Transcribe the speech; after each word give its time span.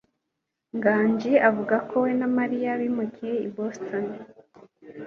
Nganji 0.77 1.31
avuga 1.49 1.75
ko 1.89 1.95
we 2.03 2.11
na 2.19 2.27
Mariya 2.37 2.71
bimukiye 2.81 3.35
i 3.47 3.49
Boston. 3.55 4.05